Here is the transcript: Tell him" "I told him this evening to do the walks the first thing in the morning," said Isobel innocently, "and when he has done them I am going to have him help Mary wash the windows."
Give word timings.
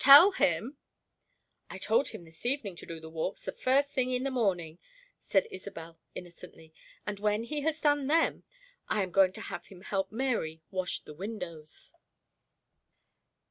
Tell 0.03 0.31
him" 0.31 0.77
"I 1.69 1.77
told 1.77 2.07
him 2.07 2.23
this 2.23 2.43
evening 2.43 2.75
to 2.77 2.87
do 2.87 2.99
the 2.99 3.07
walks 3.07 3.43
the 3.43 3.51
first 3.51 3.91
thing 3.91 4.09
in 4.11 4.23
the 4.23 4.31
morning," 4.31 4.79
said 5.25 5.45
Isobel 5.51 5.99
innocently, 6.15 6.73
"and 7.05 7.19
when 7.19 7.43
he 7.43 7.61
has 7.61 7.79
done 7.79 8.07
them 8.07 8.43
I 8.89 9.03
am 9.03 9.11
going 9.11 9.33
to 9.33 9.41
have 9.41 9.67
him 9.67 9.81
help 9.81 10.11
Mary 10.11 10.63
wash 10.71 11.01
the 11.01 11.13
windows." 11.13 11.93